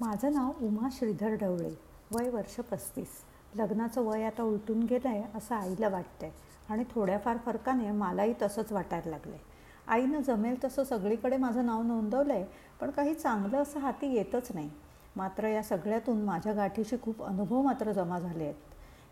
[0.00, 1.68] माझं नाव उमा श्रीधर ढवळे
[2.12, 3.08] वय वर्ष पस्तीस.
[3.56, 6.30] लग्नाचं वय आता उलटून गेलं आहे असं आईला वाटतंय
[6.68, 9.54] आणि थोड्याफार फरकाने मलाही तसंच वाटायला लागलं आहे
[9.88, 12.44] आईनं जमेल तसं सगळीकडे माझं नाव नोंदवलं आहे
[12.80, 14.70] पण काही चांगलं असं हाती येतच नाही.
[15.16, 18.54] मात्र या सगळ्यातून माझ्या गाठीशी खूप अनुभव मात्र जमा झाले आहेत.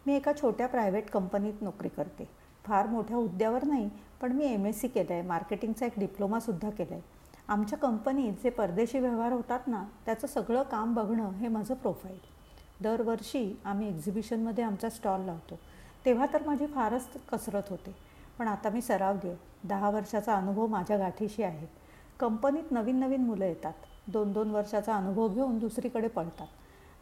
[0.06, 2.28] मी एका छोट्या प्रायव्हेट कंपनीत नोकरी करते.
[2.64, 3.88] फार मोठ्या हुद्द्यावर नाही
[4.20, 7.02] पण मी एम एस सी केलं आहे मार्केटिंगचा एक डिप्लोमासुद्धा केला आहे
[7.48, 12.18] आमच्या कंपनीत जे परदेशी व्यवहार होतात ना त्याचं सगळं काम बघणं हे माझं प्रोफाईल
[12.80, 15.58] दरवर्षी आम्ही एक्झिबिशनमध्ये आमचा स्टॉल लावतो.
[16.04, 17.94] तेव्हा तर माझी फारच कसरत होते.
[18.38, 21.66] पण आता मी सरावली घे दहा वर्षाचा अनुभव माझ्या गाठीशी आहे.
[22.20, 23.72] कंपनीत नवीन नवीन मुलं येतात.
[24.08, 26.46] दोन दोन वर्षाचा अनुभव घेऊन दुसरीकडे पळतात.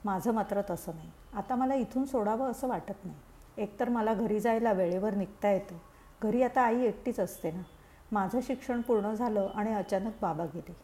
[0.05, 1.11] माझं मात्र तसं नाही.
[1.34, 3.17] आता मला इथून सोडावं असं वाटत नाही.
[3.56, 5.75] एकतर मला घरी जायला वेळेवर निघता येतं.
[6.23, 7.62] घरी आता आई एकटीच असते ना.
[8.12, 10.77] माझं शिक्षण पूर्ण झालं आणि अचानक बाबा गेले.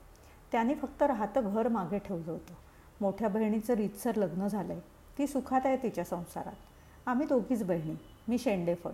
[0.52, 2.54] त्याने फक्त राहतं घर मागे ठेवलं होतं.
[3.00, 4.82] मोठ्या बहिणीचं रीतसर लग्न झालं आहे
[5.18, 6.52] ती सुखात आहे तिच्या संसारात.
[7.06, 7.94] आम्ही दोघीच बहिणी.
[8.28, 8.90] मी शेंडेफळ.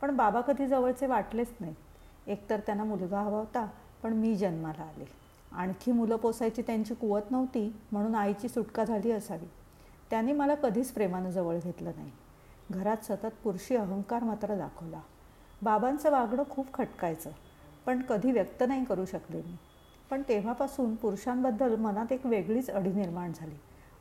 [0.00, 3.68] पण बाबा कधी जवळचे वाटलेच नाहीत एकतर त्यांना मुलगा हवा होता
[4.02, 5.04] पण मी जन्माला आले.
[5.52, 9.48] आणखी मुलं पोसायची त्यांची कुवत नव्हती म्हणून आईची सुटका झाली असावी.
[10.10, 12.10] त्यांनी मला कधीच प्रेमानं जवळ घेतलं नाही.
[12.70, 15.00] घरात सतत पुरुषी अहंकार मात्र दाखवला.
[15.62, 17.30] बाबांचं वागणं खूप खटकायचं.
[17.86, 19.56] पण कधी व्यक्त नाही करू शकले मी.
[20.10, 23.54] पण तेव्हापासून पुरुषांबद्दल मनात एक वेगळीच अढी निर्माण झाली.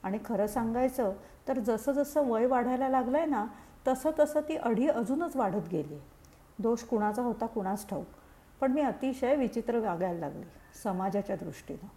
[0.03, 1.13] आणि खरं सांगायचं
[1.47, 3.45] तर जसं जसं वय वाढायला लागलं आहे ना
[3.87, 5.99] तसं तसं ती अढी अजूनच वाढत गेली
[6.59, 8.05] दोष कुणाचा होता कुणाच ठाऊक.
[8.61, 10.45] पण मी अतिशय विचित्र वागायला लागले
[10.83, 11.87] समाजाच्या दृष्टीनं.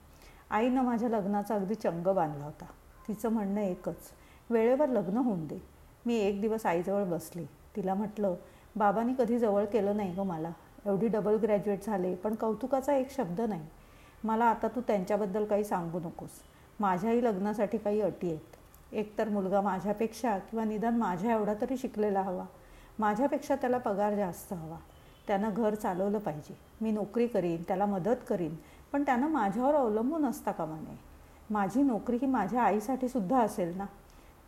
[0.51, 2.65] आईनं माझ्या लग्नाचा अगदी चंग बांधला होता.
[3.09, 4.11] तिचं म्हणणं एकच
[4.51, 5.59] वेळेवर लग्न होऊन दे.
[6.07, 7.45] मी एक दिवस आईजवळ बसली.
[7.77, 8.35] तिला म्हटलं
[8.77, 10.51] बाबांनी कधी जवळ केलं नाही गं मला.
[10.89, 13.67] एवढी डबल ग्रॅज्युएट झाले पण कौतुकाचा एक शब्द नाही.
[14.25, 16.31] मला आता तू त्यांच्याबद्दल काही सांगू नकोस.
[16.81, 18.57] माझ्याही लग्नासाठी काही अटी आहेत.
[18.93, 22.45] एकतर मुलगा माझ्यापेक्षा किंवा निदान माझ्या एवढा तरी शिकलेला हवा.
[22.99, 24.77] माझ्यापेक्षा त्याला पगार जास्त हवा.
[25.27, 26.57] त्यानं घर चालवलं पाहिजे.
[26.81, 28.57] मी नोकरी करीन त्याला मदत करीन
[28.93, 30.99] पण त्यानं माझ्यावर अवलंबून असता कामा नये.
[31.51, 33.87] माझी नोकरी ही माझ्या आईसाठी सुद्धा असेल ना?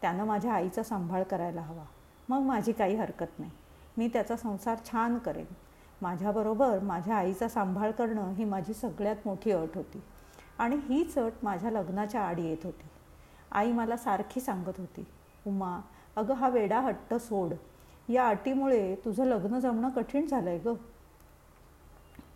[0.03, 1.85] त्यानं माझ्या आईचा सांभाळ करायला हवा.
[2.29, 3.51] मग माझी काही हरकत नाही.
[3.97, 5.45] मी त्याचा संसार छान करेन.
[6.03, 10.03] माझ्याबरोबर माझ्या आईचा सांभाळ करणं ही माझी सगळ्यात मोठी अट होती.
[10.59, 12.89] आणि हीच अट माझ्या लग्नाच्या आड येत होती.
[13.53, 15.07] आई मला सारखी सांगत होती
[15.47, 15.81] उमा
[16.17, 17.53] अगं हा वेडा हट्ट सोड.
[18.09, 20.75] या अटीमुळे तुझं लग्न जमणं कठीण झालं आहे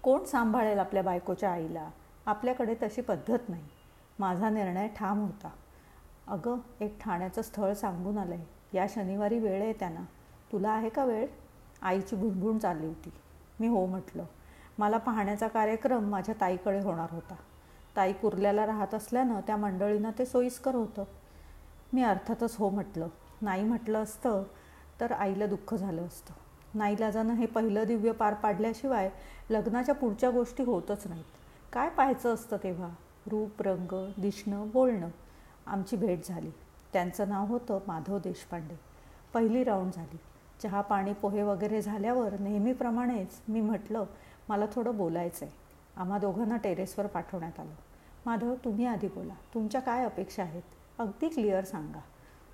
[0.02, 1.88] कोण सांभाळेल आपल्या बायकोच्या आईला?
[2.26, 3.62] आपल्याकडे तशी पद्धत नाही.
[4.18, 5.50] माझा निर्णय ठाम होता.
[6.28, 10.00] अगं एक ठाण्याचं स्थळ सांगून आलं आहे या शनिवारी वेळ आहे त्यांना.
[10.52, 11.26] तुला आहे का वेळ?
[11.82, 13.12] आईची भुणभुण चालली होती.
[13.60, 14.24] मी हो म्हटलं.
[14.78, 17.34] मला पाहण्याचा कार्यक्रम माझ्या ताईकडे होणार होता.
[17.96, 21.04] ताई कुर्ल्याला राहत असल्यानं त्या मंडळीनं ते सोयीस्कर होतं.
[21.92, 23.08] मी अर्थातच हो म्हटलं.
[23.42, 24.42] नाही म्हटलं असतं
[25.00, 26.32] तर आईला दुःख झालं असतं.
[26.78, 29.10] नाईलाजानं हे पहिलं दिव्य पार पाडल्याशिवाय
[29.50, 31.24] लग्नाच्या पुढच्या गोष्टी होतच नाहीत.
[31.72, 32.88] काय पाहायचं असतं तेव्हा?
[33.30, 35.08] रूप रंग दिसणं बोलणं.
[35.66, 36.50] आमची भेट झाली.
[36.92, 38.80] त्यांचं नाव होतं माधव देशपांडे.
[39.34, 40.16] पहिली राऊंड झाली.
[40.62, 44.04] चहा पाणी पोहे वगैरे झाल्यावर नेहमीप्रमाणेच मी म्हटलं
[44.48, 45.54] मला थोडं बोलायचं आहे
[45.96, 47.74] आम्हा दोघांना टेरेसवर पाठवण्यात आलं.
[48.26, 49.34] माधव तुम्ही आधी बोला.
[49.54, 50.62] तुमच्या काय अपेक्षा आहेत?
[50.98, 52.00] अगदी क्लिअर सांगा.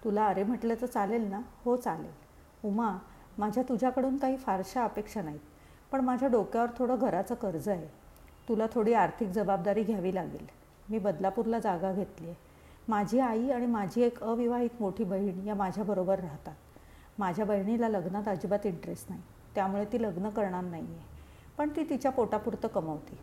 [0.04, 1.40] तुला अरे म्हटलं तर चालेल ना?
[1.64, 2.12] हो चालेल.
[2.64, 2.96] उमा
[3.38, 5.40] माझ्या तुझ्याकडून काही फारशा अपेक्षा नाहीत
[5.92, 7.86] पण माझ्या डोक्यावर थोडं घराचं कर्ज आहे.
[8.48, 10.46] तुला थोडी आर्थिक जबाबदारी घ्यावी लागेल.
[10.90, 12.36] मी बदलापूरला जागा घेतली आहे
[12.88, 16.54] माझी आई आणि माझी एक अविवाहित मोठी बहीण या माझ्याबरोबर राहतात.
[17.20, 19.22] माझ्या बहिणीला लग्नात अजिबात इंटरेस्ट नाही.
[19.54, 21.08] त्यामुळे ती लग्न करणार नाही आहे
[21.58, 23.18] पण ती तिच्या पोटापुरतं कमवते.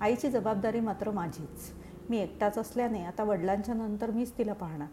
[0.00, 1.70] आईची जबाबदारी मात्र माझीच.
[2.10, 4.88] मी एकटाच असल्याने आता वडिलांच्या नंतर मीच तिला पाहणार.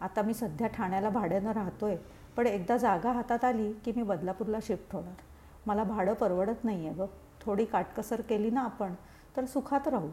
[0.00, 1.96] आता मी सध्या ठाण्याला भाड्यानं राहतो आहे
[2.36, 5.22] पण एकदा जागा हातात आली की मी बदलापूरला शिफ्ट होणार.
[5.66, 7.06] मला भाडं परवडत नाही आहे गं.
[7.40, 8.94] थोडी काटकसर केली ना आपण
[9.36, 10.08] तर सुखात राहू.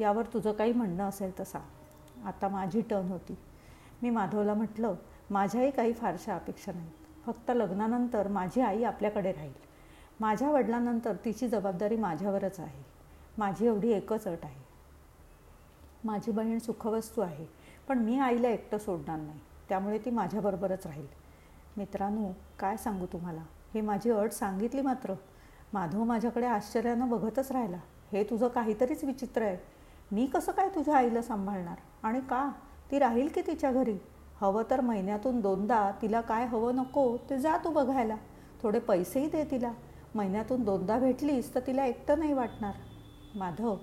[0.00, 3.36] यावर तुझं काही म्हणणं असेल तर सांग आता माझी टर्न होती.
[4.02, 4.94] मी माधवला म्हटलं
[5.30, 7.07] माझ्याही काही फारशा अपेक्षा नाहीत.
[7.28, 9.52] फक्त लग्नानंतर माझी आई आपल्याकडे राहील.
[10.20, 12.84] माझ्या वडिलांनंतर तिची जबाबदारी माझ्यावरच आहे.
[13.38, 14.64] माझी एवढी एकच अट आहे.
[16.04, 17.46] माझी बहीण सुखवस्तू आहे
[17.88, 19.40] पण मी आईला एकटं सोडणार नाही.
[19.68, 21.06] त्यामुळे ती माझ्याबरोबरच राहील.
[21.76, 23.42] मित्रांनो काय सांगू तुम्हाला?
[23.74, 25.14] हे माझी अट सांगितली मात्र.
[25.72, 27.78] माधव माझ्याकडे आश्चर्यानं बघतच राहिला.
[28.12, 29.56] हे तुझं काहीतरीच विचित्र आहे.
[30.12, 31.76] मी कसं काय तुझ्या आईला सांभाळणार?
[32.02, 32.52] आणि का?
[32.90, 33.98] ती राहील की तिच्या घरी?
[34.40, 38.16] हवं तर महिन्यातून दोनदा तिला काय हवं नको ते जा तू बघायला.
[38.62, 39.72] थोडे पैसेही दे तिला.
[40.14, 42.74] महिन्यातून दोनदा भेटलीस तर तिला एकटं नाही वाटणार.
[43.34, 43.76] माधव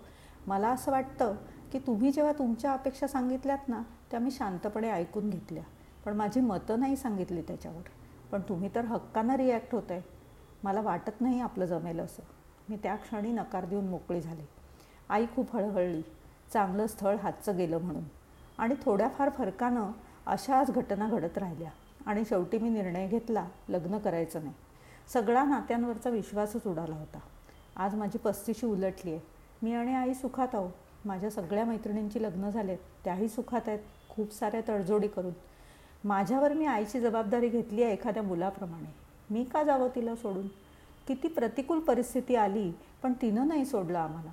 [0.48, 1.36] मला असं वाटतं
[1.72, 3.82] की तुम्ही जेव्हा तुमच्या अपेक्षा सांगितल्यात ना
[4.12, 5.64] त्या मी शांतपणे ऐकून घेतल्या.
[6.06, 7.90] पण माझी मतं नाही सांगितली त्याच्यावर.
[8.32, 10.02] पण तुम्ही तर हक्कानं रिॲक्ट होत आहे
[10.64, 12.24] मला वाटत नाही आपलं जमेल असं.
[12.70, 14.44] मी त्या क्षणी नकार देऊन मोकळी झाली.
[15.10, 16.02] आई खूप हळहळली.
[16.54, 18.04] चांगलं स्थळ हातचं गेलं म्हणून.
[18.58, 19.92] आणि थोड्याफार फरकानं
[20.28, 21.70] अशाच घटना घडत राहिल्या.
[22.06, 24.56] आणि शेवटी मी निर्णय घेतला लग्न करायचं नाही.
[25.14, 27.20] सगळा नात्यांवरचा विश्वासच उडाला होता.
[27.76, 29.20] आज माझी पस्तीशी उलटली आहे.
[29.64, 30.70] मी आणि आई सुखात आहो
[31.06, 32.78] माझ्या सगळ्या मैत्रिणींची लग्न झालेत.
[33.04, 33.80] त्याही सुखात आहेत.
[34.10, 35.34] खूप साऱ्या तडजोडी करून.
[36.04, 38.96] माझ्यावर मी आईची जबाबदारी घेतली आहे एखाद्या मुलाप्रमाणे.
[39.30, 40.48] मी का जावं तिला सोडून?
[41.08, 42.72] किती प्रतिकूल परिस्थिती आली
[43.04, 44.32] पण तिनं नाही सोडलं आम्हाला.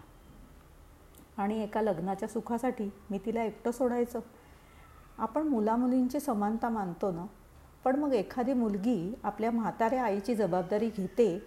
[1.37, 4.21] आणि एका लग्नाच्या सुखासाठी मी तिला एकटं सोडायचं?
[5.23, 7.27] आपण मुलामुलींची समानता मानतो ना
[7.85, 11.43] पण मग एखादी मुलगी आपल्या म्हाताऱ्या आईची जबाबदारी घेते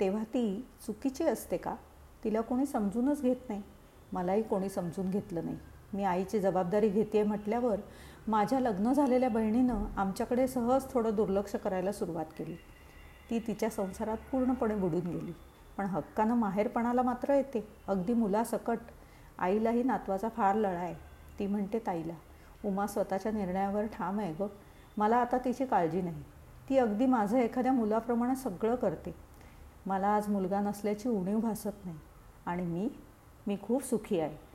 [0.00, 1.74] तेव्हा ती चुकीची असते का?
[2.24, 3.62] तिला कोणी समजूनच घेत नाही.
[4.12, 5.56] मलाही कोणी समजून घेतलं नाही.
[5.94, 7.80] मी आईची जबाबदारी घेते म्हटल्यावर
[8.28, 12.56] माझ्या लग्न झालेल्या बहिणीनं आमच्याकडे सहज थोडं दुर्लक्ष करायला सुरुवात केली.
[13.30, 15.32] ती तिच्या संसारात पूर्णपणे बुडून गेली.
[15.76, 17.68] पण हक्कानं माहेरपणाला मात्र येते.
[17.88, 18.78] अगदी मुलासकट.
[19.38, 20.94] आईलाही नातवाचा फार लळा आहे.
[21.38, 22.14] ती म्हणते ताईला
[22.64, 24.46] उमा स्वतःच्या निर्णयावर ठाम आहे गं.
[24.96, 26.22] मला आता तिची काळजी नाही.
[26.68, 29.14] ती अगदी माझं एखाद्या मुलाप्रमाणे सगळं करते.
[29.86, 31.96] मला आज मुलगा नसल्याची उणीव भासत नाही.
[32.46, 32.88] आणि मी
[33.46, 34.51] मी खूप सुखी आहे.